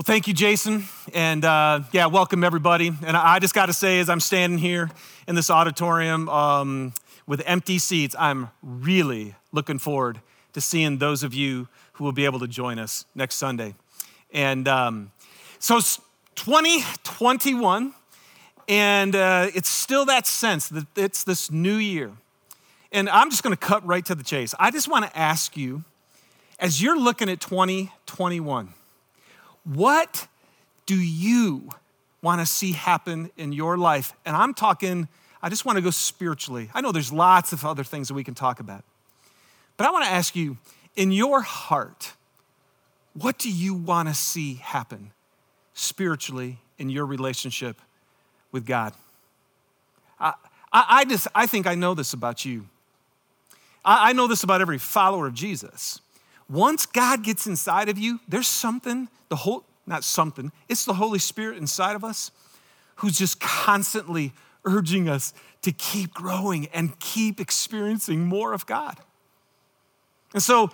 [0.00, 0.84] Well, thank you, Jason.
[1.12, 2.90] And uh, yeah, welcome everybody.
[3.04, 4.90] And I just got to say, as I'm standing here
[5.28, 6.94] in this auditorium um,
[7.26, 10.22] with empty seats, I'm really looking forward
[10.54, 13.74] to seeing those of you who will be able to join us next Sunday.
[14.32, 15.12] And um,
[15.58, 16.00] so it's
[16.36, 17.92] 2021,
[18.70, 22.10] and uh, it's still that sense that it's this new year.
[22.90, 24.54] And I'm just going to cut right to the chase.
[24.58, 25.84] I just want to ask you,
[26.58, 28.72] as you're looking at 2021,
[29.64, 30.26] what
[30.86, 31.68] do you
[32.22, 34.12] want to see happen in your life?
[34.24, 35.08] And I'm talking,
[35.42, 36.70] I just want to go spiritually.
[36.74, 38.84] I know there's lots of other things that we can talk about.
[39.76, 40.58] But I want to ask you,
[40.96, 42.12] in your heart,
[43.14, 45.12] what do you want to see happen
[45.74, 47.80] spiritually in your relationship
[48.52, 48.92] with God?
[50.18, 50.34] I,
[50.72, 52.66] I, I just, I think I know this about you.
[53.84, 56.00] I, I know this about every follower of Jesus.
[56.50, 61.20] Once God gets inside of you, there's something the whole, not something, it's the Holy
[61.20, 62.32] Spirit inside of us
[62.96, 64.32] who's just constantly
[64.64, 68.98] urging us to keep growing and keep experiencing more of God.
[70.34, 70.70] And so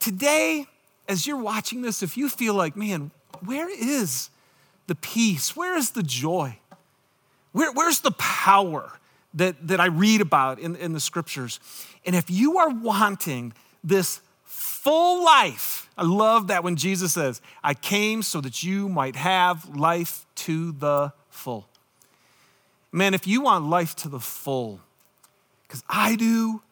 [0.00, 0.66] today,
[1.08, 3.12] as you're watching this, if you feel like, man,
[3.44, 4.30] where is
[4.88, 5.54] the peace?
[5.54, 6.58] Where is the joy?
[7.52, 8.98] Where, where's the power
[9.34, 11.60] that, that I read about in, in the scriptures?
[12.04, 13.52] And if you are wanting
[13.84, 14.20] this
[14.78, 15.90] full life.
[15.98, 20.72] I love that when Jesus says, I came so that you might have life to
[20.72, 21.68] the full.
[22.92, 24.80] Man, if you want life to the full,
[25.66, 26.62] because I do,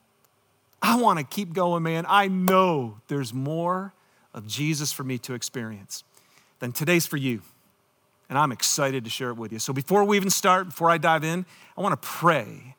[0.81, 2.07] I want to keep going, man.
[2.09, 3.93] I know there's more
[4.33, 6.05] of Jesus for me to experience.
[6.61, 7.43] Then today's for you.
[8.29, 9.59] And I'm excited to share it with you.
[9.59, 11.45] So before we even start, before I dive in,
[11.77, 12.76] I want to pray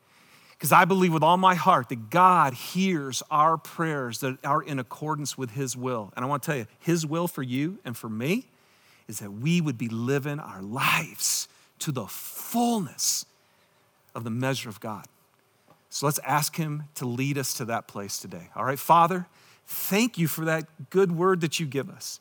[0.58, 4.80] because I believe with all my heart that God hears our prayers that are in
[4.80, 6.12] accordance with His will.
[6.16, 8.48] And I want to tell you, His will for you and for me
[9.06, 11.46] is that we would be living our lives
[11.78, 13.24] to the fullness
[14.16, 15.06] of the measure of God.
[15.90, 18.50] So let's ask Him to lead us to that place today.
[18.56, 19.26] All right, Father,
[19.64, 22.18] thank you for that good word that you give us.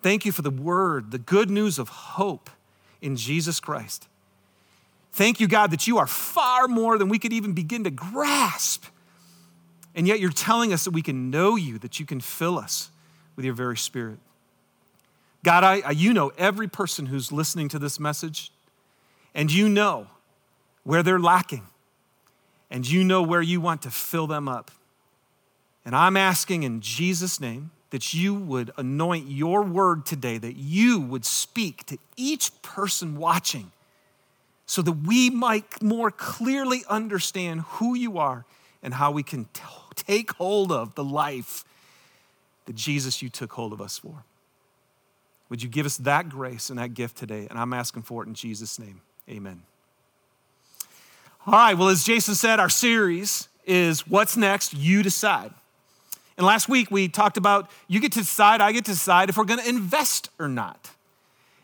[0.00, 2.48] Thank you for the word, the good news of hope
[3.02, 4.08] in Jesus Christ.
[5.16, 8.84] Thank you, God, that you are far more than we could even begin to grasp.
[9.94, 12.90] And yet you're telling us that we can know you, that you can fill us
[13.34, 14.18] with your very spirit.
[15.42, 18.52] God, I, I, you know every person who's listening to this message,
[19.34, 20.08] and you know
[20.84, 21.66] where they're lacking,
[22.70, 24.70] and you know where you want to fill them up.
[25.86, 31.00] And I'm asking in Jesus' name that you would anoint your word today, that you
[31.00, 33.72] would speak to each person watching
[34.66, 38.44] so that we might more clearly understand who you are
[38.82, 39.62] and how we can t-
[39.94, 41.64] take hold of the life
[42.66, 44.24] that Jesus, you took hold of us for.
[45.48, 47.46] Would you give us that grace and that gift today?
[47.48, 49.00] And I'm asking for it in Jesus' name.
[49.30, 49.62] Amen.
[51.46, 54.74] All right, well, as Jason said, our series is What's Next?
[54.74, 55.52] You Decide.
[56.36, 59.36] And last week we talked about you get to decide, I get to decide if
[59.36, 60.90] we're going to invest or not.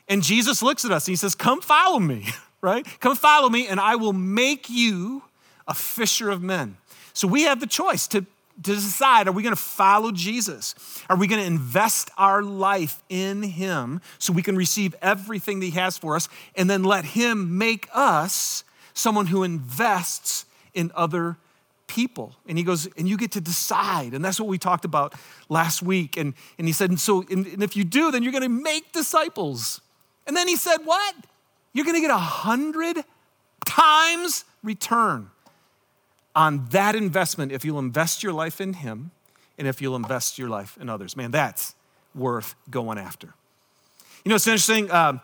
[0.09, 2.29] And Jesus looks at us and he says, Come follow me.
[2.63, 2.87] right?
[3.01, 5.25] Come follow me, and I will make you
[5.67, 6.77] a fisher of men.
[7.13, 8.27] So we have the choice to, to
[8.75, 10.75] decide are we going to follow Jesus?
[11.11, 15.67] Are we going to invest our life in Him so we can receive everything that
[15.67, 18.65] He has for us and then let Him make us
[18.95, 21.37] someone who invests in other
[21.89, 22.37] people?
[22.47, 24.15] And He goes, and you get to decide.
[24.15, 25.15] And that's what we talked about
[25.49, 26.17] last week.
[26.17, 28.49] And, and He said, and so and, and if you do, then you're going to
[28.49, 29.81] make disciples.
[30.27, 31.15] And then He said, what?
[31.73, 33.05] You're going to get a hundred
[33.67, 35.31] times return
[36.35, 39.11] on that investment if you'll invest your life in Him
[39.59, 41.17] and if you'll invest your life in others.
[41.17, 41.75] Man, that's
[42.15, 43.35] worth going after.
[44.25, 44.91] You know, it's interesting.
[44.91, 45.19] Uh,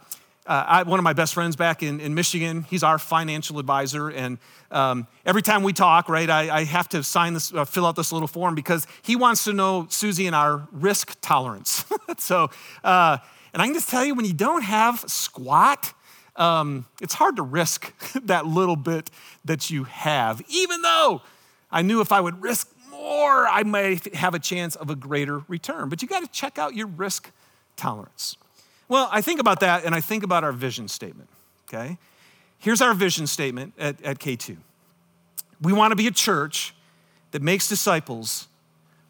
[0.48, 4.08] uh, I, one of my best friends back in, in Michigan, he's our financial advisor.
[4.08, 4.38] And
[4.70, 7.96] um, every time we talk, right, I, I have to sign this, uh, fill out
[7.96, 11.84] this little form because he wants to know Susie and our risk tolerance.
[12.18, 12.48] so,
[12.82, 13.18] uh,
[13.52, 15.92] and I can just tell you when you don't have squat,
[16.38, 17.92] um, it's hard to risk
[18.24, 19.10] that little bit
[19.44, 21.22] that you have, even though
[21.70, 25.42] I knew if I would risk more, I might have a chance of a greater
[25.48, 25.88] return.
[25.88, 27.30] But you got to check out your risk
[27.76, 28.36] tolerance.
[28.88, 31.28] Well, I think about that and I think about our vision statement,
[31.68, 31.98] okay?
[32.58, 34.56] Here's our vision statement at, at K2
[35.60, 36.72] we want to be a church
[37.32, 38.46] that makes disciples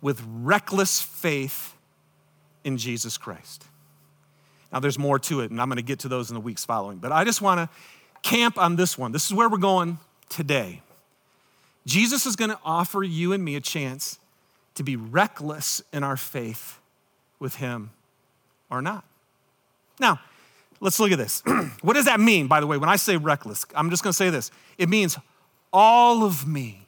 [0.00, 1.75] with reckless faith
[2.64, 3.68] in Jesus Christ.
[4.73, 6.65] Now, there's more to it, and I'm going to get to those in the weeks
[6.65, 6.99] following.
[6.99, 7.69] But I just want to
[8.23, 9.12] camp on this one.
[9.12, 9.99] This is where we're going
[10.29, 10.82] today.
[11.87, 14.19] Jesus is going to offer you and me a chance
[14.75, 16.79] to be reckless in our faith
[17.38, 17.91] with Him
[18.70, 19.05] or not.
[19.99, 20.20] Now,
[20.81, 21.43] let's look at this.
[21.82, 23.64] what does that mean, by the way, when I say reckless?
[23.75, 25.19] I'm just gonna say this it means
[25.73, 26.87] all of me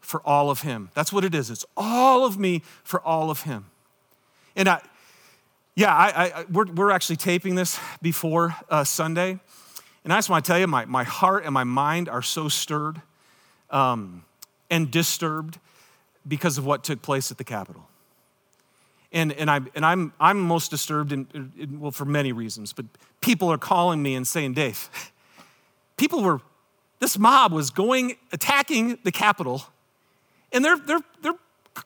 [0.00, 0.90] for all of him.
[0.94, 1.50] That's what it is.
[1.50, 3.66] It's all of me for all of him.
[4.56, 4.80] And I,
[5.78, 9.38] yeah, I, I, we're, we're actually taping this before uh, Sunday.
[10.02, 12.48] And I just want to tell you, my, my heart and my mind are so
[12.48, 13.00] stirred
[13.70, 14.24] um,
[14.68, 15.60] and disturbed
[16.26, 17.86] because of what took place at the Capitol.
[19.12, 22.86] And, and, I, and I'm, I'm most disturbed, in, in, well, for many reasons, but
[23.20, 24.90] people are calling me and saying, Dave,
[25.96, 26.40] people were,
[26.98, 29.62] this mob was going, attacking the Capitol,
[30.52, 31.38] and they're, they're, they're,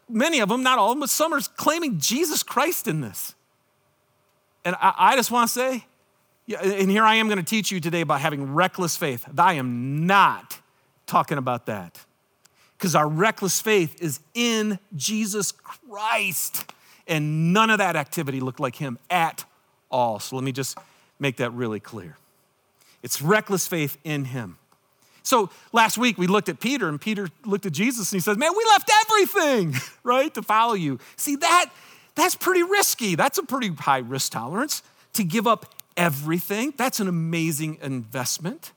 [0.08, 3.34] many of them, not all of them, but some are claiming Jesus Christ in this.
[4.64, 5.84] And I, I just want to say,
[6.60, 9.26] and here I am going to teach you today about having reckless faith.
[9.38, 10.60] I am not
[11.06, 12.04] talking about that
[12.76, 16.72] because our reckless faith is in Jesus Christ.
[17.06, 19.44] And none of that activity looked like him at
[19.90, 20.18] all.
[20.18, 20.78] So let me just
[21.18, 22.16] make that really clear.
[23.02, 24.58] It's reckless faith in him.
[25.22, 28.36] So last week we looked at Peter, and Peter looked at Jesus and he says,
[28.36, 30.98] Man, we left everything, right, to follow you.
[31.16, 31.70] See, that
[32.14, 33.14] that's pretty risky.
[33.14, 34.82] That's a pretty high risk tolerance
[35.14, 36.74] to give up everything.
[36.76, 38.72] That's an amazing investment.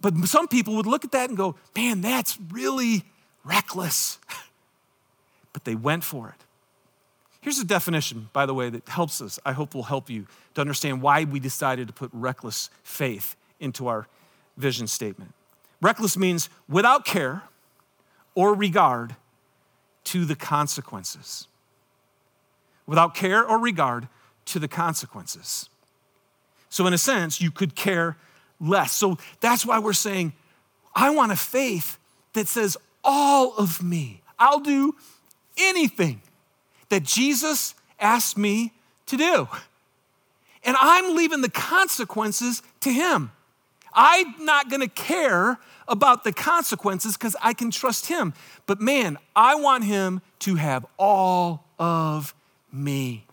[0.00, 3.04] But some people would look at that and go, Man, that's really
[3.44, 4.18] reckless.
[5.52, 6.44] But they went for it.
[7.40, 10.60] Here's a definition, by the way, that helps us, I hope will help you to
[10.60, 14.06] understand why we decided to put reckless faith into our
[14.56, 15.32] vision statement.
[15.80, 17.42] Reckless means without care
[18.34, 19.16] or regard
[20.04, 21.48] to the consequences.
[22.90, 24.08] Without care or regard
[24.46, 25.68] to the consequences.
[26.70, 28.16] So, in a sense, you could care
[28.60, 28.90] less.
[28.90, 30.32] So, that's why we're saying,
[30.92, 31.98] I want a faith
[32.32, 34.96] that says, all of me, I'll do
[35.56, 36.20] anything
[36.88, 38.72] that Jesus asked me
[39.06, 39.46] to do.
[40.64, 43.30] And I'm leaving the consequences to Him.
[43.94, 48.34] I'm not gonna care about the consequences because I can trust Him.
[48.66, 52.34] But man, I want Him to have all of
[52.72, 53.26] me.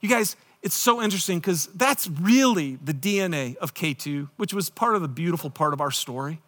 [0.00, 4.94] You guys, it's so interesting because that's really the DNA of K2, which was part
[4.94, 6.40] of the beautiful part of our story.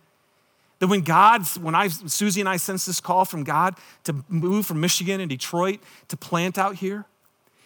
[0.79, 4.67] That when God, when I, Susie and I sensed this call from God to move
[4.67, 7.07] from Michigan and Detroit to plant out here,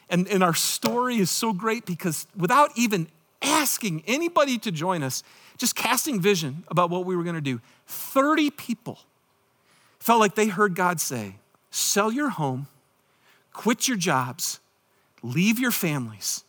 [0.09, 3.09] and, and our story is so great because without even
[3.43, 5.23] asking anybody to join us,
[5.57, 8.99] just casting vision about what we were going to do, 30 people
[9.99, 11.37] felt like they heard God say,
[11.71, 12.67] Sell your home,
[13.61, 14.59] quit your jobs,
[15.23, 16.45] leave your families,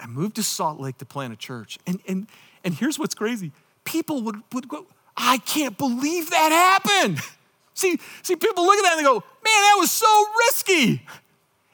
[0.00, 1.78] and move to Salt Lake to plant a church.
[1.86, 2.26] And, and,
[2.64, 3.52] and here's what's crazy
[3.84, 4.84] people would, would go,
[5.16, 7.20] I can't believe that happened.
[7.74, 11.02] See, see, people look at that and they go, man, that was so risky.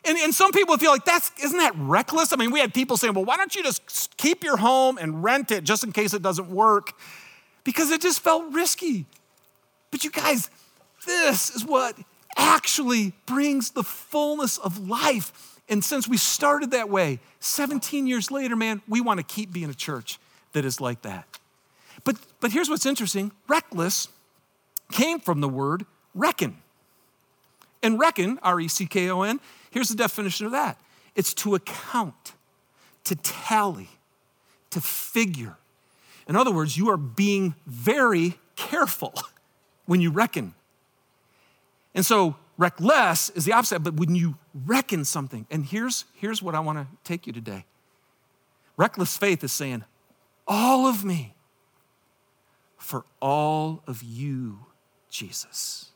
[0.05, 2.33] And, and some people feel like that's isn't that reckless?
[2.33, 5.25] I mean, we had people saying, well, why don't you just keep your home and
[5.25, 6.93] rent it just in case it doesn't work?
[7.65, 9.07] Because it just felt risky.
[9.91, 10.49] But you guys,
[11.07, 11.97] this is what
[12.37, 15.61] actually brings the fullness of life.
[15.69, 19.71] And since we started that way, 17 years later, man, we want to keep being
[19.71, 20.19] a church
[20.53, 21.27] that is like that.
[22.05, 24.09] But, but here's what's interesting reckless
[24.93, 25.85] came from the word
[26.15, 26.59] reckon.
[27.83, 29.41] And reckon, R E C K O N,
[29.71, 30.79] here's the definition of that
[31.15, 32.35] it's to account,
[33.05, 33.89] to tally,
[34.71, 35.57] to figure.
[36.29, 39.15] In other words, you are being very careful
[39.87, 40.55] when you reckon.
[41.97, 44.37] And so, reckless is the opposite, but when you
[44.67, 47.65] reckon something, and here's, here's what I want to take you today
[48.77, 49.83] reckless faith is saying,
[50.47, 51.35] all of me
[52.77, 54.59] for all of you,
[55.11, 55.91] Jesus.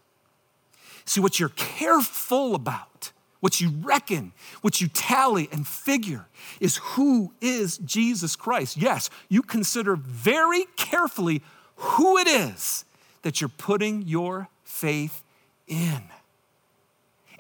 [1.05, 6.27] See, what you're careful about, what you reckon, what you tally and figure
[6.61, 8.79] is who is Jesus Christ.
[8.79, 11.43] Yes, you consider very carefully
[11.77, 12.87] who it is
[13.23, 15.23] that you're putting your faith
[15.71, 16.03] in.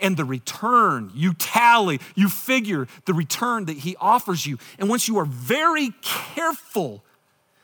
[0.01, 4.59] And the return, you tally, you figure the return that he offers you.
[4.79, 7.05] And once you are very careful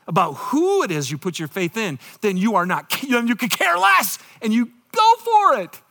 [0.07, 3.49] about who it is you put your faith in, then you are not, you could
[3.51, 5.81] care less and you go for it.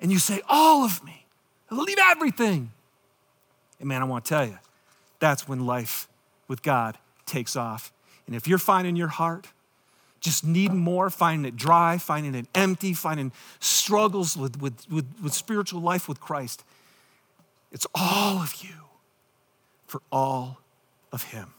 [0.00, 1.26] And you say, All of me,
[1.70, 2.72] I leave everything.
[3.78, 4.58] And man, I want to tell you,
[5.20, 6.08] that's when life
[6.48, 7.92] with God takes off.
[8.26, 9.48] And if you're finding your heart,
[10.20, 15.32] just needing more, finding it dry, finding it empty, finding struggles with, with, with, with
[15.32, 16.64] spiritual life with Christ,
[17.72, 18.74] it's all of you
[19.86, 20.58] for all
[21.12, 21.54] of Him.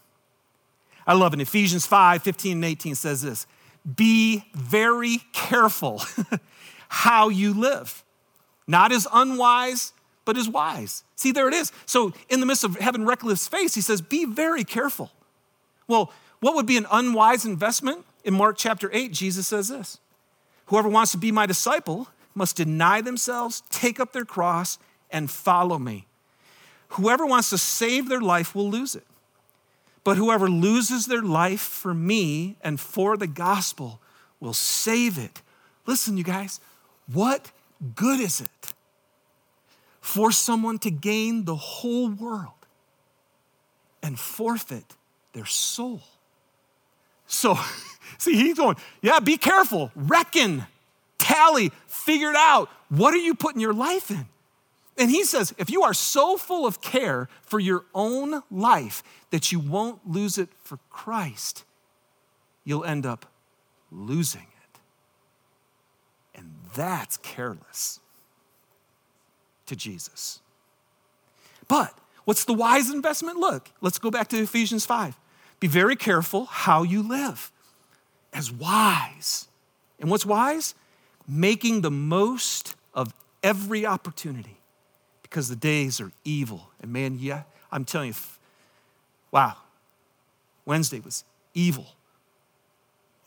[1.06, 1.40] I love it.
[1.40, 3.46] Ephesians 5 15 and 18 says this
[3.96, 6.02] Be very careful
[6.88, 8.04] how you live,
[8.66, 9.92] not as unwise,
[10.24, 11.02] but as wise.
[11.16, 11.72] See, there it is.
[11.86, 15.10] So, in the midst of having reckless faith, he says, Be very careful.
[15.88, 18.04] Well, what would be an unwise investment?
[18.24, 19.98] In Mark chapter 8, Jesus says this
[20.66, 24.78] Whoever wants to be my disciple must deny themselves, take up their cross,
[25.10, 26.06] and follow me.
[26.90, 29.06] Whoever wants to save their life will lose it.
[30.04, 34.00] But whoever loses their life for me and for the gospel
[34.40, 35.42] will save it.
[35.86, 36.60] Listen, you guys,
[37.12, 37.52] what
[37.94, 38.72] good is it
[40.00, 42.66] for someone to gain the whole world
[44.02, 44.96] and forfeit
[45.32, 46.02] their soul?
[47.26, 47.58] So,
[48.18, 50.66] see, he's going, yeah, be careful, reckon,
[51.18, 52.68] tally, figure it out.
[52.88, 54.26] What are you putting your life in?
[54.98, 59.50] And he says, if you are so full of care for your own life that
[59.50, 61.64] you won't lose it for Christ,
[62.64, 63.26] you'll end up
[63.90, 64.78] losing it.
[66.34, 68.00] And that's careless
[69.66, 70.40] to Jesus.
[71.68, 73.38] But what's the wise investment?
[73.38, 75.16] Look, let's go back to Ephesians 5.
[75.60, 77.51] Be very careful how you live
[78.32, 79.48] as wise.
[80.00, 80.74] And what's wise?
[81.28, 84.58] Making the most of every opportunity
[85.22, 86.70] because the days are evil.
[86.80, 88.14] And man, yeah, I'm telling you,
[89.30, 89.56] wow,
[90.64, 91.24] Wednesday was
[91.54, 91.86] evil.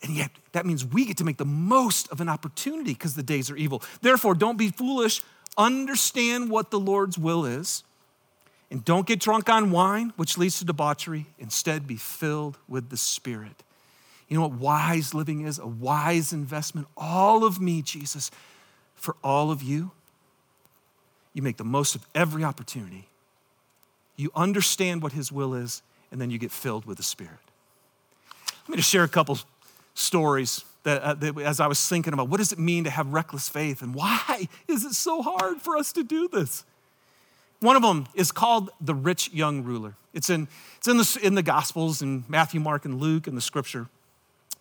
[0.02, 3.22] And yet, that means we get to make the most of an opportunity because the
[3.22, 3.82] days are evil.
[4.02, 5.22] Therefore, don't be foolish.
[5.58, 7.82] Understand what the Lord's will is.
[8.70, 11.26] And don't get drunk on wine, which leads to debauchery.
[11.38, 13.62] Instead, be filled with the Spirit.
[14.28, 15.58] You know what wise living is?
[15.58, 16.88] A wise investment.
[16.96, 18.30] All of me, Jesus,
[18.94, 19.92] for all of you.
[21.32, 23.08] You make the most of every opportunity.
[24.16, 27.38] You understand what His will is, and then you get filled with the Spirit.
[28.66, 29.38] Let me just share a couple
[29.94, 33.12] stories that, uh, that, as I was thinking about what does it mean to have
[33.12, 36.64] reckless faith and why is it so hard for us to do this?
[37.60, 39.94] One of them is called the rich young ruler.
[40.12, 43.40] It's in, it's in, the, in the Gospels, in Matthew, Mark, and Luke, in the
[43.40, 43.88] scripture.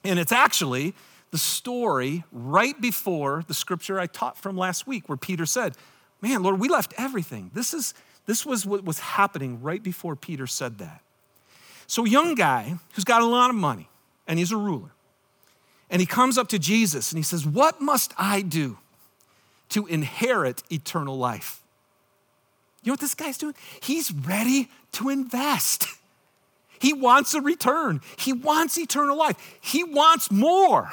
[0.05, 0.93] And it's actually
[1.31, 5.75] the story right before the scripture I taught from last week, where Peter said,
[6.21, 7.51] Man, Lord, we left everything.
[7.53, 7.93] This, is,
[8.25, 11.01] this was what was happening right before Peter said that.
[11.87, 13.89] So, a young guy who's got a lot of money,
[14.27, 14.91] and he's a ruler,
[15.89, 18.77] and he comes up to Jesus and he says, What must I do
[19.69, 21.61] to inherit eternal life?
[22.83, 23.55] You know what this guy's doing?
[23.81, 25.87] He's ready to invest.
[26.85, 27.99] He wants a return.
[28.15, 29.57] He wants eternal life.
[29.59, 30.87] He wants more.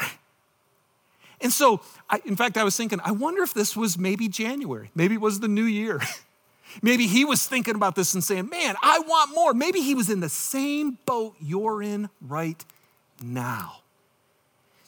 [1.42, 4.90] And so, I, in fact, I was thinking, I wonder if this was maybe January.
[4.94, 6.00] Maybe it was the new year.
[6.82, 9.52] maybe he was thinking about this and saying, Man, I want more.
[9.52, 12.64] Maybe he was in the same boat you're in right
[13.22, 13.80] now.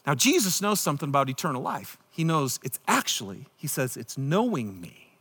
[0.07, 1.99] Now, Jesus knows something about eternal life.
[2.11, 5.19] He knows it's actually, he says, it's knowing me.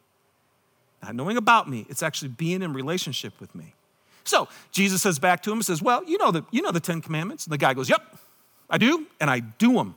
[1.02, 3.74] Not knowing about me, it's actually being in relationship with me.
[4.24, 6.80] So Jesus says back to him and says, Well, you know the, you know the
[6.80, 7.46] Ten Commandments.
[7.46, 8.02] And the guy goes, Yep,
[8.70, 9.96] I do, and I do them.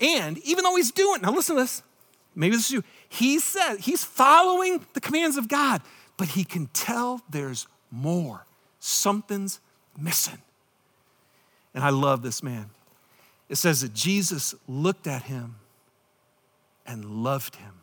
[0.00, 1.82] And even though he's doing, now listen to this,
[2.34, 5.80] maybe this is you, he said he's following the commands of God,
[6.16, 8.46] but he can tell there's more.
[8.80, 9.60] Something's
[9.98, 10.38] missing.
[11.74, 12.70] And I love this man.
[13.48, 15.56] It says that Jesus looked at him
[16.86, 17.81] and loved him.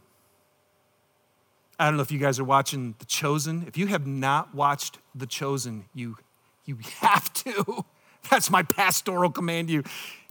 [1.80, 3.64] I don't know if you guys are watching The Chosen.
[3.66, 6.18] If you have not watched The Chosen, you,
[6.66, 7.86] you have to.
[8.30, 9.84] That's my pastoral command to you.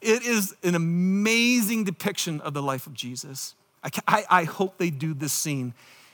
[0.02, 3.54] It is an amazing depiction of the life of Jesus.
[3.82, 5.72] I, I, I hope they do this scene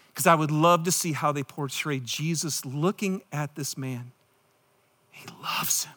[0.09, 4.13] because I would love to see how they portray Jesus looking at this man.
[5.11, 5.95] He loves him.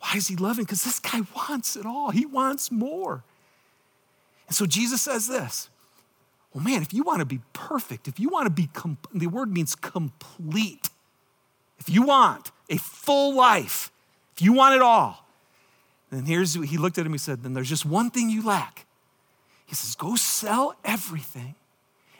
[0.00, 0.64] Why is he loving?
[0.64, 2.10] Because this guy wants it all.
[2.10, 3.22] He wants more.
[4.48, 5.70] And so Jesus says this
[6.52, 9.26] Well, man, if you want to be perfect, if you want to be, com- the
[9.26, 10.90] word means complete.
[11.78, 13.90] If you want a full life,
[14.36, 15.26] if you want it all,
[16.10, 18.86] then here's, he looked at him, he said, then there's just one thing you lack.
[19.64, 21.54] He says, go sell everything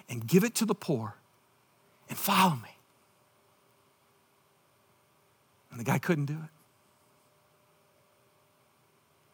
[0.08, 1.16] and give it to the poor
[2.08, 2.76] and follow me.
[5.70, 6.50] And the guy couldn't do it.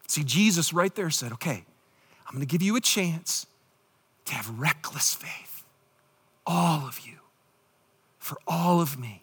[0.08, 1.64] See, Jesus right there said, okay,
[2.26, 3.46] I'm going to give you a chance
[4.28, 5.64] to have reckless faith.
[6.46, 7.18] All of you,
[8.18, 9.22] for all of me.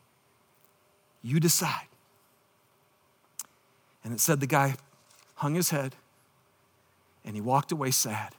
[1.21, 1.87] You decide.
[4.03, 4.75] And it said the guy
[5.35, 5.95] hung his head
[7.23, 8.33] and he walked away sad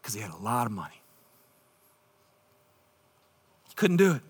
[0.00, 1.02] because he had a lot of money.
[3.68, 4.22] He couldn't do it.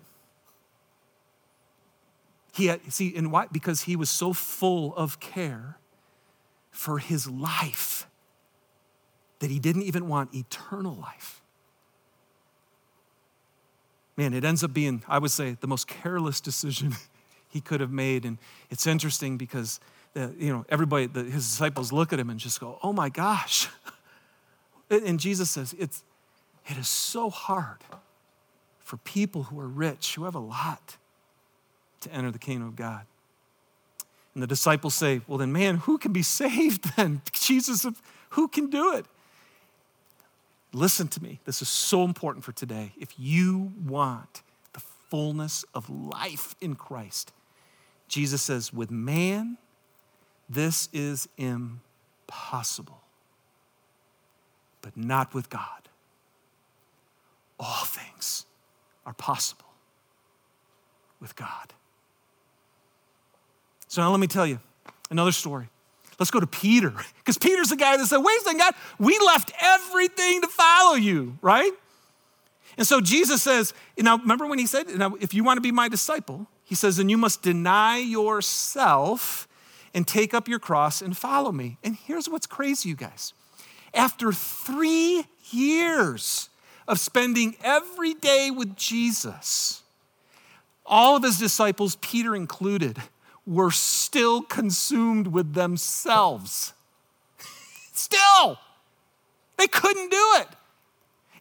[2.53, 3.47] He had, see, and why?
[3.51, 5.77] Because he was so full of care
[6.71, 8.07] for his life
[9.43, 11.41] that he didn't even want eternal life.
[14.15, 16.95] man, it ends up being, I would say, the most careless decision
[17.49, 18.23] he could have made.
[18.23, 18.37] And
[18.69, 19.81] it's interesting because,
[20.13, 23.09] the, you know, everybody, the, his disciples look at him and just go, oh my
[23.09, 23.67] gosh.
[24.89, 26.03] And Jesus says, it's,
[26.69, 27.79] it is so hard
[28.79, 30.97] for people who are rich, who have a lot,
[32.01, 33.05] to enter the kingdom of God.
[34.35, 37.21] And the disciples say, Well, then, man, who can be saved then?
[37.33, 37.85] Jesus,
[38.29, 39.05] who can do it?
[40.73, 41.39] Listen to me.
[41.45, 42.93] This is so important for today.
[42.99, 44.41] If you want
[44.73, 47.31] the fullness of life in Christ,
[48.07, 49.57] Jesus says, with man,
[50.49, 53.01] this is impossible,
[54.81, 55.89] but not with God.
[57.59, 58.45] All things
[59.05, 59.65] are possible
[61.19, 61.73] with God.
[63.87, 64.59] So now let me tell you
[65.11, 65.69] another story.
[66.23, 69.19] Let's go to Peter, because Peter's the guy that said, Wait a second, God, we
[69.19, 71.73] left everything to follow you, right?
[72.77, 75.73] And so Jesus says, now remember when he said, now, if you want to be
[75.73, 79.49] my disciple, he says, then you must deny yourself
[79.93, 81.77] and take up your cross and follow me.
[81.83, 83.33] And here's what's crazy, you guys.
[83.93, 86.47] After three years
[86.87, 89.81] of spending every day with Jesus,
[90.85, 92.97] all of his disciples, Peter included,
[93.45, 96.73] were still consumed with themselves.
[97.93, 98.59] still,
[99.57, 100.47] they couldn't do it.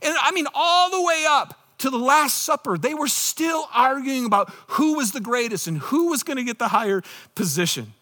[0.03, 4.25] And I mean, all the way up to the Last Supper, they were still arguing
[4.25, 7.03] about who was the greatest and who was going to get the higher
[7.35, 7.93] position.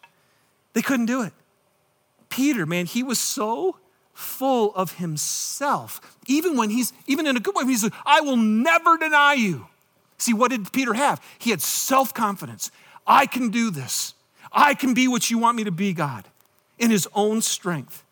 [0.73, 1.33] They couldn't do it.
[2.29, 3.77] Peter, man, he was so
[4.15, 6.01] full of himself.
[6.27, 9.67] Even when he's, even in a good way, he's like, I will never deny you.
[10.19, 11.21] See, what did Peter have?
[11.39, 12.71] He had self confidence.
[13.07, 14.15] I can do this.
[14.53, 16.25] I can be what you want me to be, God,
[16.79, 18.05] in his own strength.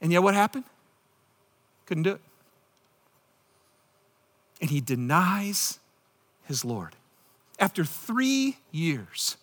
[0.00, 0.64] And yet, what happened?
[1.86, 2.20] Couldn't do it.
[4.60, 5.78] And he denies
[6.44, 6.94] his Lord.
[7.58, 9.36] After three years,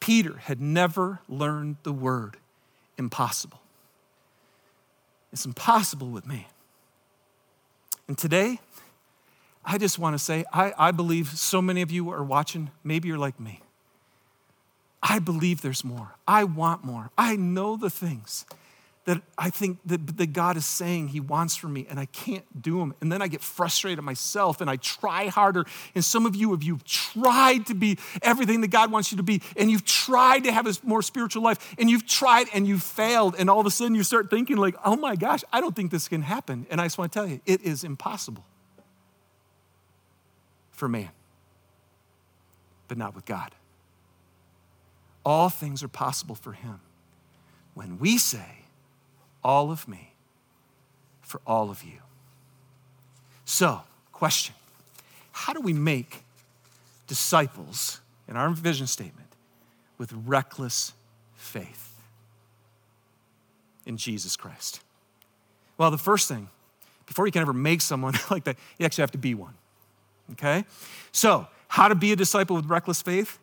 [0.00, 2.36] Peter had never learned the word
[2.98, 3.60] impossible.
[5.32, 6.46] It's impossible with me.
[8.08, 8.60] And today,
[9.66, 13.08] I just want to say, I, I believe so many of you are watching, maybe
[13.08, 13.60] you're like me.
[15.02, 16.14] I believe there's more.
[16.26, 17.10] I want more.
[17.18, 18.46] I know the things
[19.06, 22.44] that I think that, that God is saying He wants from me, and I can't
[22.60, 22.94] do them.
[23.00, 25.64] And then I get frustrated myself and I try harder.
[25.94, 29.22] And some of you, if you've tried to be everything that God wants you to
[29.22, 32.82] be, and you've tried to have a more spiritual life, and you've tried and you've
[32.82, 35.74] failed, and all of a sudden you start thinking, like, oh my gosh, I don't
[35.74, 36.66] think this can happen.
[36.70, 38.44] And I just want to tell you, it is impossible
[40.76, 41.10] for man,
[42.86, 43.52] but not with God.
[45.24, 46.80] All things are possible for him
[47.74, 48.60] when we say,
[49.42, 50.12] all of me
[51.20, 51.98] for all of you.
[53.44, 54.54] So, question
[55.32, 56.22] How do we make
[57.06, 59.28] disciples in our vision statement
[59.98, 60.92] with reckless
[61.36, 61.94] faith
[63.84, 64.80] in Jesus Christ?
[65.78, 66.48] Well, the first thing,
[67.06, 69.54] before you can ever make someone like that, you actually have to be one.
[70.32, 70.64] Okay?
[71.12, 73.38] So, how to be a disciple with reckless faith?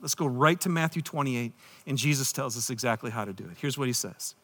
[0.00, 1.52] Let's go right to Matthew 28,
[1.86, 3.56] and Jesus tells us exactly how to do it.
[3.60, 4.34] Here's what he says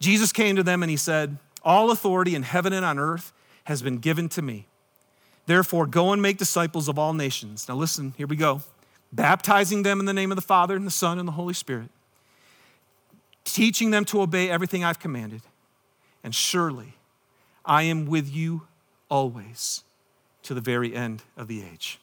[0.00, 3.32] Jesus came to them and he said, All authority in heaven and on earth
[3.64, 4.66] has been given to me.
[5.46, 7.68] Therefore, go and make disciples of all nations.
[7.68, 8.62] Now, listen, here we go.
[9.12, 11.90] Baptizing them in the name of the Father and the Son and the Holy Spirit,
[13.44, 15.42] teaching them to obey everything I've commanded.
[16.24, 16.94] And surely
[17.64, 18.62] I am with you
[19.10, 19.82] always
[20.44, 21.98] to the very end of the age.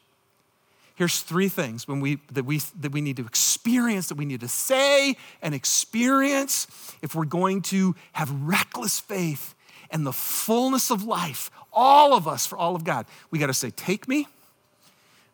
[0.95, 4.41] Here's three things when we, that, we, that we need to experience, that we need
[4.41, 6.67] to say and experience
[7.01, 9.55] if we're going to have reckless faith
[9.91, 13.05] and the fullness of life, all of us, for all of God.
[13.31, 14.27] We got to say, Take me,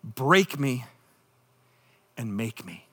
[0.03, 0.85] break me,
[2.15, 2.85] and make me.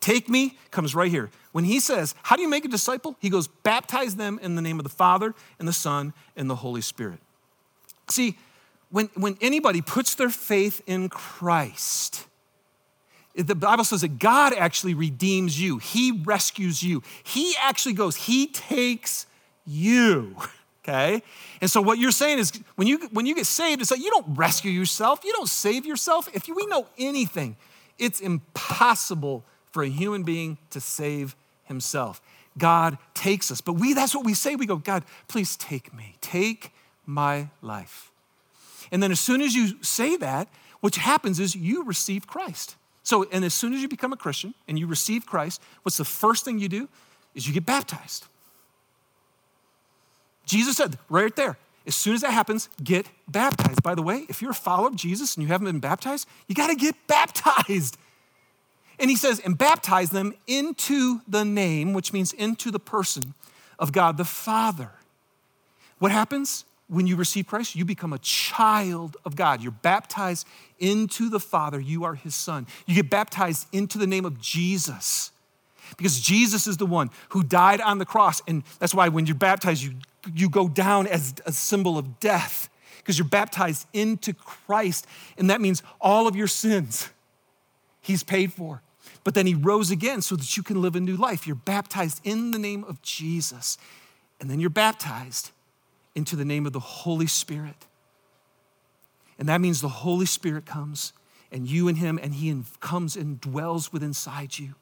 [0.00, 1.30] Take me comes right here.
[1.52, 3.16] When he says, How do you make a disciple?
[3.20, 6.56] He goes, Baptize them in the name of the Father and the Son and the
[6.56, 7.20] Holy Spirit.
[8.08, 8.36] See,
[8.90, 12.26] when, when anybody puts their faith in Christ,
[13.34, 17.02] the Bible says that God actually redeems you, He rescues you.
[17.22, 19.26] He actually goes, He takes
[19.66, 20.36] you.
[20.88, 21.22] Okay?
[21.60, 24.08] And so what you're saying is when you when you get saved, it's like you
[24.08, 26.30] don't rescue yourself, you don't save yourself.
[26.32, 27.56] If we know anything,
[27.98, 32.22] it's impossible for a human being to save himself.
[32.56, 33.60] God takes us.
[33.60, 34.56] But we that's what we say.
[34.56, 36.16] We go, God, please take me.
[36.22, 36.72] Take
[37.04, 38.10] my life.
[38.90, 40.48] And then as soon as you say that,
[40.80, 42.76] what happens is you receive Christ.
[43.02, 46.04] So, and as soon as you become a Christian and you receive Christ, what's the
[46.04, 46.88] first thing you do?
[47.34, 48.26] Is you get baptized.
[50.44, 53.82] Jesus said right there, as soon as that happens, get baptized.
[53.82, 56.54] By the way, if you're a follower of Jesus and you haven't been baptized, you
[56.54, 57.96] got to get baptized.
[58.98, 63.34] And he says, and baptize them into the name, which means into the person
[63.78, 64.90] of God the Father.
[65.98, 67.76] What happens when you receive Christ?
[67.76, 69.62] You become a child of God.
[69.62, 70.46] You're baptized
[70.78, 71.78] into the Father.
[71.78, 72.66] You are his son.
[72.86, 75.30] You get baptized into the name of Jesus
[75.96, 78.42] because Jesus is the one who died on the cross.
[78.46, 79.94] And that's why when you're baptized, you,
[80.34, 85.06] you go down as a symbol of death because you're baptized into Christ.
[85.36, 87.08] And that means all of your sins,
[88.00, 88.82] He's paid for.
[89.24, 91.46] But then He rose again so that you can live a new life.
[91.46, 93.78] You're baptized in the name of Jesus.
[94.40, 95.50] And then you're baptized
[96.18, 97.86] into the name of the Holy Spirit.
[99.38, 101.14] And that means the Holy Spirit comes
[101.50, 104.74] and you and Him, and He comes and dwells within inside you.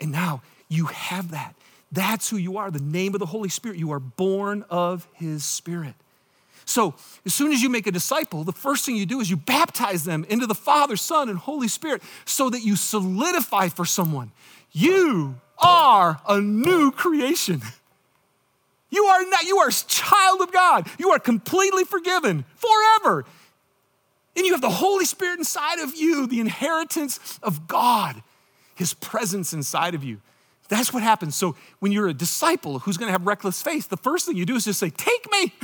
[0.00, 1.54] And now you have that.
[1.92, 3.78] That's who you are, the name of the Holy Spirit.
[3.78, 5.94] You are born of His Spirit.
[6.64, 9.36] So, as soon as you make a disciple, the first thing you do is you
[9.36, 14.32] baptize them into the Father, Son, and Holy Spirit so that you solidify for someone.
[14.72, 17.62] You are a new creation.
[18.90, 20.88] You are not, you are a child of God.
[20.98, 23.24] You are completely forgiven forever.
[24.36, 28.22] And you have the Holy Spirit inside of you, the inheritance of God
[28.76, 30.20] his presence inside of you.
[30.68, 31.34] That's what happens.
[31.34, 34.46] So when you're a disciple who's going to have reckless faith, the first thing you
[34.46, 35.54] do is just say, Take me.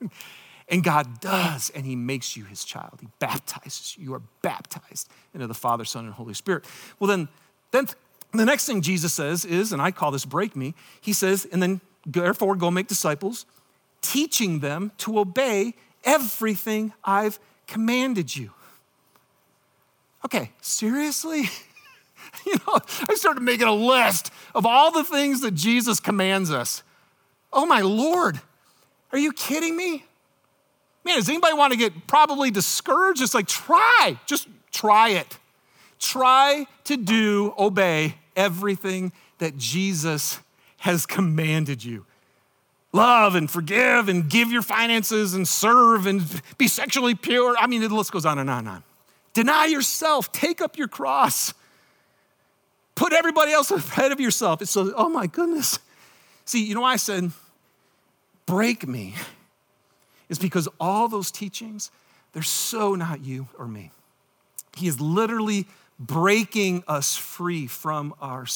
[0.68, 2.98] and God does, and He makes you His child.
[3.00, 4.04] He baptizes you.
[4.04, 6.64] You are baptized into the Father, Son, and Holy Spirit.
[7.00, 7.28] Well, then,
[7.72, 7.88] then
[8.32, 11.62] the next thing Jesus says is, and I call this break me, He says, and
[11.62, 13.46] then therefore go make disciples,
[14.00, 18.50] teaching them to obey everything I've commanded you.
[20.24, 21.42] Okay, seriously?
[22.46, 26.82] you know, I started making a list of all the things that Jesus commands us.
[27.52, 28.40] Oh my Lord,
[29.12, 30.04] are you kidding me?
[31.04, 33.18] Man, does anybody want to get probably discouraged?
[33.18, 35.38] Just like try, just try it.
[35.98, 40.40] Try to do, obey everything that Jesus
[40.82, 42.04] has commanded you.
[42.92, 47.54] Love and forgive and give your finances and serve and be sexually pure.
[47.56, 48.82] I mean, the list goes on and on and on.
[49.32, 51.54] Deny yourself, take up your cross.
[52.96, 54.60] Put everybody else ahead of yourself.
[54.60, 55.78] It's so, oh my goodness.
[56.46, 57.30] See, you know why I said,
[58.46, 59.14] break me?
[60.28, 61.92] Is because all those teachings,
[62.32, 63.92] they're so not you or me.
[64.76, 65.68] He is literally
[66.00, 68.46] breaking us free from our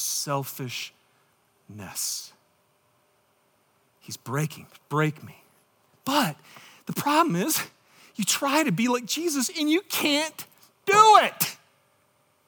[1.67, 2.33] selfishness.
[3.99, 5.35] He's breaking, break me.
[6.05, 6.37] But
[6.85, 7.61] the problem is,
[8.15, 10.45] you try to be like Jesus and you can't
[10.85, 11.57] do it.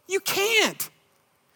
[0.07, 0.89] You can't.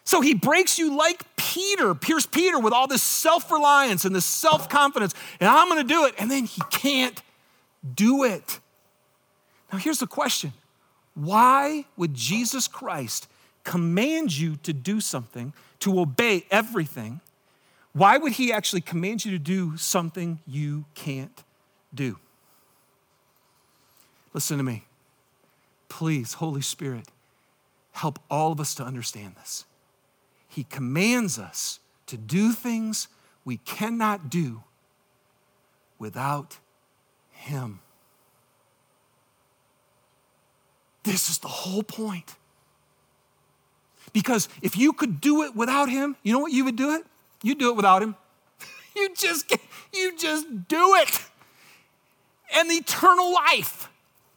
[0.03, 4.25] So he breaks you like Peter, Pierce Peter, with all this self reliance and this
[4.25, 6.15] self confidence, and I'm gonna do it.
[6.19, 7.21] And then he can't
[7.95, 8.59] do it.
[9.71, 10.51] Now, here's the question
[11.15, 13.27] why would Jesus Christ
[13.63, 17.21] command you to do something, to obey everything?
[17.93, 21.43] Why would he actually command you to do something you can't
[21.93, 22.17] do?
[24.33, 24.85] Listen to me.
[25.89, 27.07] Please, Holy Spirit,
[27.91, 29.65] help all of us to understand this.
[30.47, 33.07] He commands us to do things
[33.45, 34.63] we cannot do
[35.99, 36.57] without
[37.31, 37.79] Him.
[41.03, 42.35] This is the whole point.
[44.13, 47.05] Because if you could do it without Him, you know what you would do it?
[47.43, 48.15] You do it without Him.
[48.95, 49.55] you just
[49.93, 51.21] you just do it.
[52.55, 53.89] And the eternal life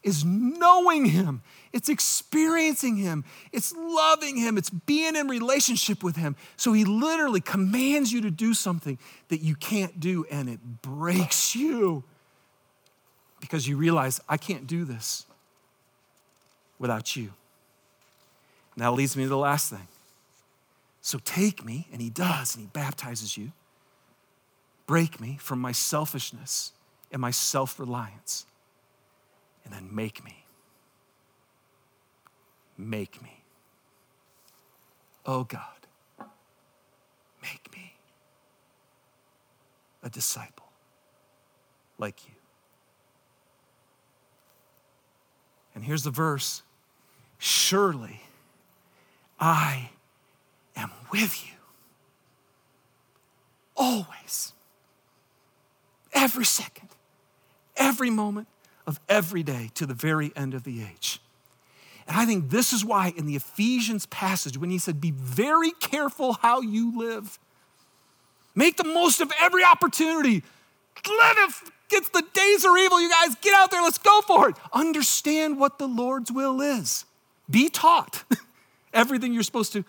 [0.02, 1.42] is knowing Him
[1.76, 6.34] it's experiencing Him, it's loving Him, it's being in relationship with Him.
[6.56, 11.54] So He literally commands you to do something that you can't do, and it breaks
[11.54, 12.02] you
[13.42, 15.26] because you realize, I can't do this
[16.78, 17.34] without you.
[18.74, 19.86] And that leads me to the last thing.
[21.06, 23.52] So take me, and He does, and He baptizes you.
[24.88, 26.72] Break me from my selfishness
[27.12, 28.44] and my self reliance,
[29.64, 30.44] and then make me
[32.76, 33.44] make me.
[35.24, 35.86] Oh God,
[37.40, 37.94] make me
[40.02, 40.66] a disciple
[41.98, 42.34] like you.
[45.72, 46.64] And here's the verse
[47.38, 48.22] Surely
[49.38, 49.90] I
[50.76, 51.54] am with you
[53.76, 54.52] always,
[56.12, 56.88] every second,
[57.76, 58.48] every moment
[58.86, 61.20] of every day to the very end of the age.
[62.08, 65.72] And I think this is why in the Ephesians passage, when he said, Be very
[65.72, 67.38] careful how you live,
[68.54, 70.42] make the most of every opportunity
[71.04, 71.50] let it,
[71.90, 73.34] it's the days are evil, you guys.
[73.40, 74.56] Get out there, let's go for it.
[74.72, 77.04] Understand what the Lord's will is.
[77.48, 78.24] Be taught
[78.92, 79.84] everything you're supposed to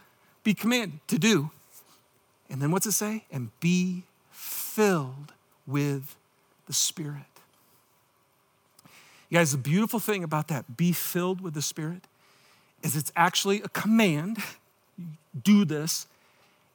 [0.47, 1.51] be commanded to do.
[2.49, 3.25] And then what's it say?
[3.29, 5.33] And be filled
[5.65, 6.15] with
[6.67, 7.33] the Spirit.
[9.27, 12.03] You guys, the beautiful thing about that, be filled with the Spirit,
[12.81, 14.37] is it's actually a command.
[15.43, 16.07] Do this,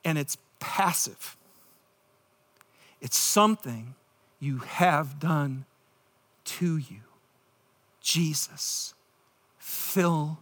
[0.05, 1.39] and it's passive.
[3.01, 3.95] It's something
[4.39, 5.65] you have done
[6.45, 7.01] to you.
[8.03, 8.93] Jesus,
[9.57, 10.41] fill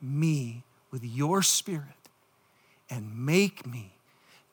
[0.00, 0.62] me
[0.92, 1.97] with your spirit
[2.90, 3.92] and make me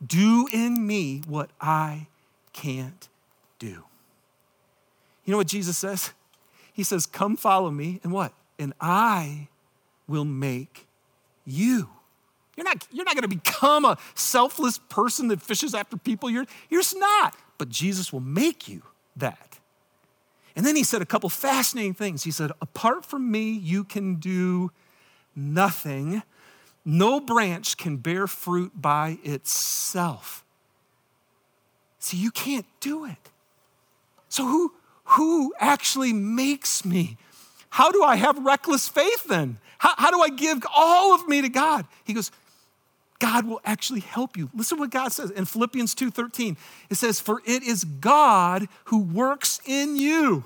[0.05, 2.07] do in me what I
[2.53, 3.07] can't
[3.59, 3.83] do.
[5.23, 6.11] You know what Jesus says?
[6.73, 8.33] He says, Come follow me, and what?
[8.59, 9.47] And I
[10.07, 10.87] will make
[11.45, 11.89] you.
[12.55, 16.29] You're not, you're not going to become a selfless person that fishes after people.
[16.29, 17.35] You're, you're just not.
[17.57, 18.83] But Jesus will make you
[19.15, 19.59] that.
[20.55, 22.23] And then he said a couple fascinating things.
[22.23, 24.71] He said, Apart from me, you can do
[25.35, 26.23] nothing.
[26.85, 30.45] No branch can bear fruit by itself.
[31.97, 33.17] See, you can't do it.
[34.29, 34.73] So, who,
[35.05, 37.17] who actually makes me?
[37.69, 39.57] How do I have reckless faith then?
[39.79, 41.87] How, how do I give all of me to God?
[42.03, 42.31] He goes,
[43.19, 44.49] God will actually help you.
[44.53, 46.57] Listen what God says in Philippians 2:13.
[46.89, 50.43] It says, "For it is God who works in you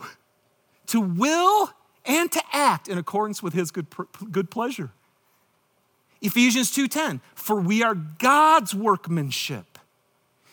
[0.88, 1.71] to will
[2.06, 3.88] and to act in accordance with his good,
[4.32, 4.91] good pleasure."
[6.21, 9.79] Ephesians 2:10, "For we are God's workmanship."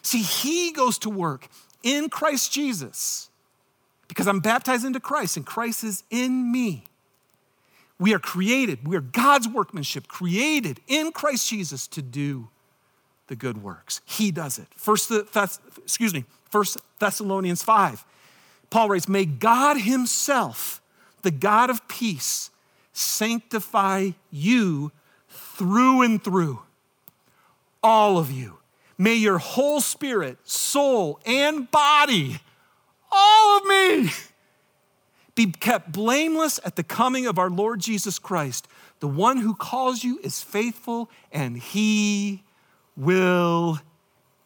[0.03, 1.49] See, he goes to work
[1.83, 3.29] in Christ Jesus
[4.09, 6.85] because I'm baptized into Christ and Christ is in me.
[7.99, 12.51] We are created, we are God's workmanship, created in Christ Jesus to do
[13.29, 14.01] the good works.
[14.05, 14.69] He does it.
[14.77, 18.05] First, excuse me, First Thessalonians 5.
[18.71, 20.81] Paul writes, May God Himself,
[21.23, 22.51] the God of peace,
[22.93, 24.93] sanctify you
[25.57, 26.61] through and through.
[27.83, 28.59] All of you.
[28.99, 32.41] May your whole spirit, soul, and body,
[33.13, 34.11] all of me,
[35.35, 38.67] be kept blameless at the coming of our Lord Jesus Christ.
[39.01, 42.43] The one who calls you is faithful, and he
[42.97, 43.79] will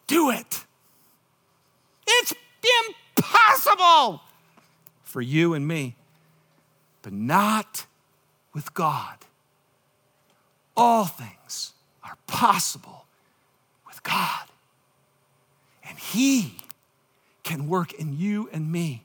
[0.07, 0.65] do it.
[2.05, 2.33] It's
[3.17, 4.21] impossible
[5.03, 5.95] for you and me,
[7.01, 7.85] but not
[8.53, 9.17] with God.
[10.75, 13.05] All things are possible
[13.87, 14.45] with God.
[15.87, 16.55] And He
[17.43, 19.03] can work in you and me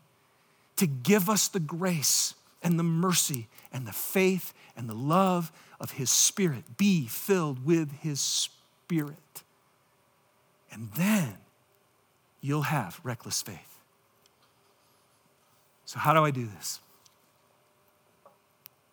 [0.77, 5.51] to give us the grace and the mercy and the faith and the love
[5.81, 6.77] of His Spirit.
[6.77, 9.17] Be filled with His Spirit.
[10.71, 11.39] And then
[12.41, 13.79] you'll have reckless faith.
[15.85, 16.81] So, how do I do this?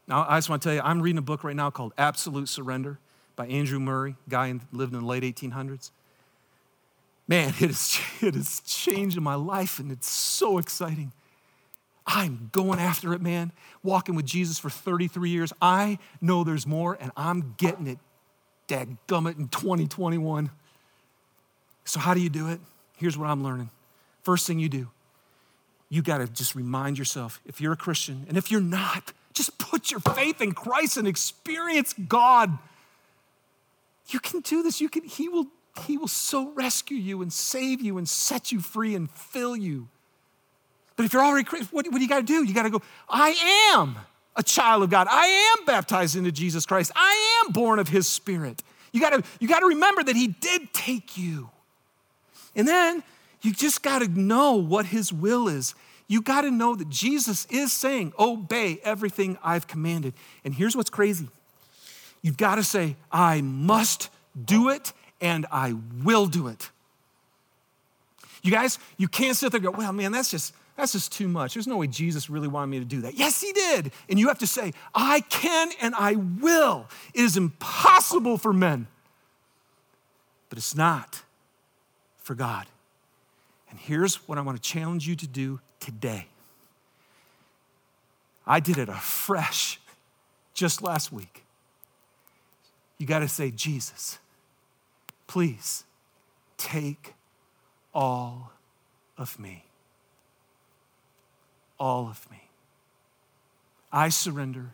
[0.08, 2.50] Now, I just want to tell you, I'm reading a book right now called Absolute
[2.50, 3.00] Surrender
[3.36, 5.92] by Andrew Murray, guy who lived in the late 1800s.
[7.28, 11.14] Man, it has, it has changed my life, and it's so exciting.
[12.06, 13.54] I'm going after it, man.
[13.82, 15.54] Walking with Jesus for 33 years.
[15.62, 17.98] I know there's more, and I'm getting it,
[18.68, 20.50] dadgummit, in 2021.
[21.86, 22.60] So, how do you do it?
[22.98, 23.70] Here's what I'm learning.
[24.22, 24.90] First thing you do,
[25.90, 29.14] you got to just remind yourself if you're a Christian, and if you're not,
[29.74, 32.60] put your faith in Christ and experience God.
[34.10, 34.80] You can do this.
[34.80, 35.48] You can, he will,
[35.88, 39.88] he will so rescue you and save you and set you free and fill you.
[40.96, 42.44] But if you're already Christian, what, what do you got to do?
[42.44, 43.32] You got to go, I
[43.74, 43.96] am
[44.36, 45.08] a child of God.
[45.10, 46.92] I am baptized into Jesus Christ.
[46.96, 48.62] I am born of his spirit.
[48.92, 51.50] You got to you got to remember that he did take you.
[52.56, 53.02] And then
[53.42, 55.74] you just got to know what his will is.
[56.08, 60.14] You got to know that Jesus is saying, "Obey everything I've commanded."
[60.44, 61.30] And here's what's crazy.
[62.22, 64.10] You've got to say, "I must
[64.46, 66.70] do it and I will do it."
[68.42, 71.28] You guys, you can't sit there and go, "Well, man, that's just that's just too
[71.28, 71.54] much.
[71.54, 73.14] There's no way Jesus really wanted me to do that.
[73.14, 73.92] Yes, he did.
[74.10, 76.88] And you have to say, I can and I will.
[77.14, 78.88] It is impossible for men,
[80.50, 81.22] but it's not
[82.18, 82.66] for God.
[83.70, 86.28] And here's what I want to challenge you to do today.
[88.46, 89.80] I did it afresh
[90.54, 91.44] just last week.
[92.98, 94.20] You got to say, Jesus,
[95.28, 95.84] please
[96.58, 97.14] take
[97.94, 98.52] all
[99.18, 99.66] of me
[101.84, 102.50] all of me.
[103.92, 104.72] I surrender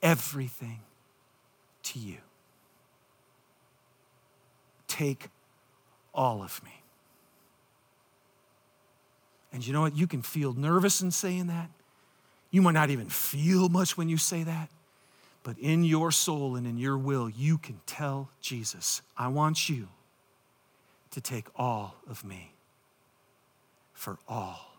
[0.00, 0.80] everything
[1.82, 2.18] to you.
[4.86, 5.28] Take
[6.14, 6.79] all of me.
[9.52, 9.96] And you know what?
[9.96, 11.70] You can feel nervous in saying that.
[12.50, 14.70] You might not even feel much when you say that.
[15.42, 19.88] But in your soul and in your will, you can tell Jesus, I want you
[21.12, 22.52] to take all of me
[23.92, 24.74] for all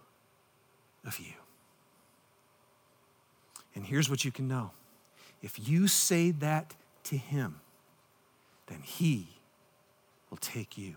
[1.06, 1.34] of you.
[3.74, 4.72] And here's what you can know
[5.42, 7.62] if you say that to him,
[8.68, 9.28] then he
[10.30, 10.96] will take you.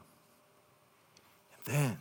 [1.67, 1.99] And then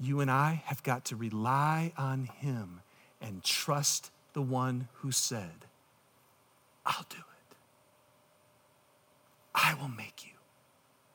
[0.00, 2.80] you and I have got to rely on him
[3.20, 5.66] and trust the one who said,
[6.86, 7.56] I'll do it.
[9.54, 10.38] I will make you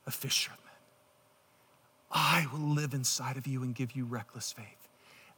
[0.05, 0.59] a fisherman.
[2.11, 4.89] I will live inside of you and give you reckless faith.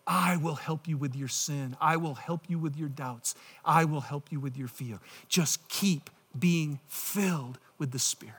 [0.08, 1.78] I will help you with your sin.
[1.80, 3.34] I will help you with your doubts.
[3.64, 5.00] I will help you with your fear.
[5.30, 8.36] Just keep being filled with the Spirit.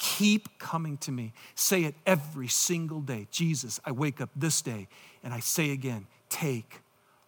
[0.00, 1.34] Keep coming to me.
[1.54, 3.28] Say it every single day.
[3.30, 4.88] Jesus, I wake up this day
[5.22, 6.80] and I say again, take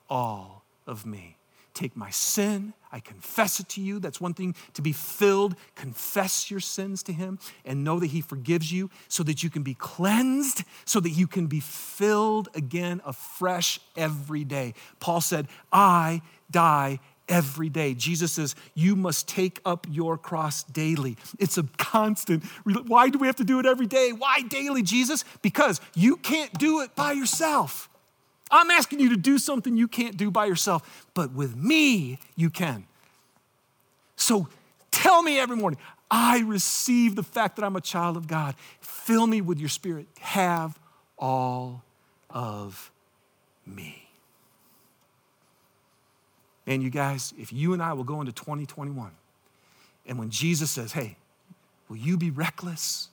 [0.08, 1.36] all of me.
[1.74, 3.98] Take my sin, I confess it to you.
[3.98, 5.54] That's one thing to be filled.
[5.74, 9.62] Confess your sins to Him and know that He forgives you so that you can
[9.62, 14.74] be cleansed, so that you can be filled again afresh every day.
[14.98, 17.94] Paul said, I die every day.
[17.94, 21.16] Jesus says, You must take up your cross daily.
[21.38, 22.44] It's a constant.
[22.64, 24.12] Why do we have to do it every day?
[24.12, 25.24] Why daily, Jesus?
[25.42, 27.88] Because you can't do it by yourself.
[28.50, 32.50] I'm asking you to do something you can't do by yourself, but with me, you
[32.50, 32.84] can.
[34.16, 34.48] So
[34.90, 35.80] tell me every morning,
[36.10, 38.54] I receive the fact that I'm a child of God.
[38.80, 40.06] Fill me with your spirit.
[40.20, 40.78] Have
[41.18, 41.82] all
[42.28, 42.90] of
[43.66, 44.01] me.
[46.66, 49.10] And you guys, if you and I will go into 2021,
[50.06, 51.16] and when Jesus says, Hey,
[51.88, 53.08] will you be reckless?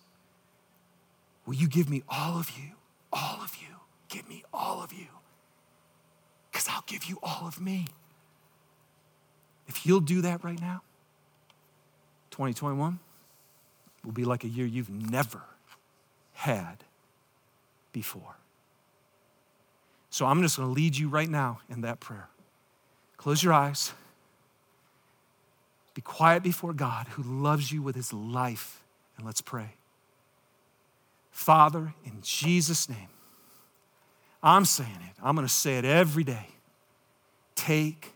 [1.45, 2.71] Will you give me all of you?
[3.11, 3.75] All of you.
[4.07, 5.07] Give me all of you
[6.51, 7.85] because I'll give you all of me.
[9.67, 10.81] If you'll do that right now,
[12.31, 12.99] 2021
[14.03, 15.41] will be like a year you've never
[16.33, 16.83] had
[17.91, 18.37] before.
[20.09, 22.29] So I'm just going to lead you right now in that prayer.
[23.19, 23.91] Close your eyes.
[25.93, 28.81] Be quiet before God who loves you with his life,
[29.17, 29.73] and let's pray.
[31.29, 33.09] Father, in Jesus' name,
[34.41, 35.15] I'm saying it.
[35.21, 36.47] I'm going to say it every day.
[37.55, 38.13] Take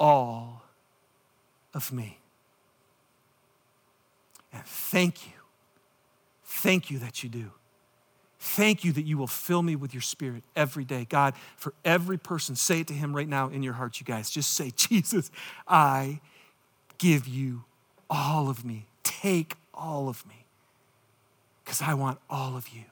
[0.00, 0.64] all
[1.72, 2.18] of me.
[4.52, 5.32] And thank you.
[6.44, 7.52] Thank you that you do.
[8.44, 11.06] Thank you that you will fill me with your spirit every day.
[11.08, 14.30] God, for every person, say it to him right now in your heart, you guys.
[14.30, 15.30] Just say, Jesus,
[15.68, 16.18] I
[16.98, 17.62] give you
[18.10, 18.86] all of me.
[19.04, 20.46] Take all of me
[21.64, 22.82] because I want all of you.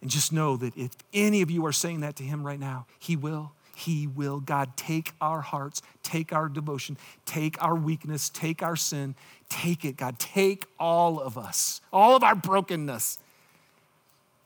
[0.00, 2.86] And just know that if any of you are saying that to Him right now,
[2.96, 3.50] He will.
[3.76, 4.40] He will.
[4.40, 9.14] God, take our hearts, take our devotion, take our weakness, take our sin,
[9.50, 10.18] take it, God.
[10.18, 13.18] Take all of us, all of our brokenness,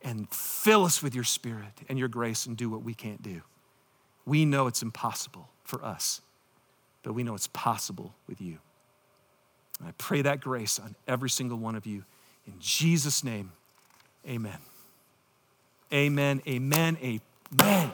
[0.03, 3.43] and fill us with your spirit and your grace and do what we can't do.
[4.27, 6.23] We know it's impossible for us,
[7.05, 8.59] but we know it's possible with you.
[9.79, 12.03] And I pray that grace on every single one of you.
[12.49, 13.53] In Jesus' name,
[14.29, 14.59] amen.
[15.93, 17.93] Amen, amen, amen.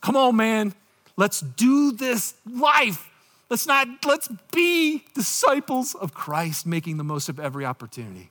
[0.00, 0.74] Come on, man.
[1.16, 3.10] Let's do this life.
[3.50, 8.30] Let's not, let's be disciples of Christ, making the most of every opportunity.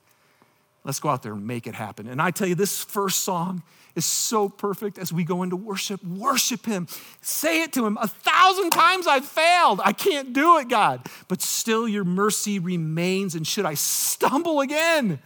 [0.84, 2.08] Let's go out there and make it happen.
[2.08, 3.62] And I tell you, this first song
[3.96, 6.02] is so perfect as we go into worship.
[6.04, 6.88] Worship Him.
[7.20, 7.98] Say it to Him.
[8.00, 9.82] A thousand times I've failed.
[9.84, 11.02] I can't do it, God.
[11.28, 13.36] But still, your mercy remains.
[13.36, 15.20] And should I stumble again,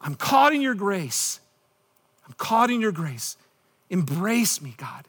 [0.00, 1.40] I'm caught in your grace.
[2.26, 3.36] I'm caught in your grace.
[3.90, 5.06] Embrace me, God,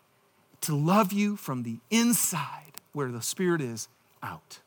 [0.63, 3.88] to love you from the inside where the Spirit is
[4.21, 4.60] out.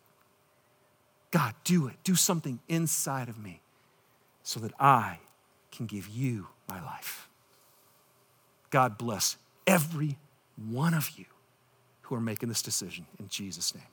[1.30, 1.96] God, do it.
[2.04, 3.60] Do something inside of me
[4.42, 5.18] so that I
[5.72, 7.28] can give you my life.
[8.70, 9.36] God bless
[9.66, 10.18] every
[10.56, 11.24] one of you
[12.02, 13.84] who are making this decision in Jesus' name.